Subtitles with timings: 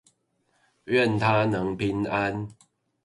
[0.85, 2.47] 願他能平安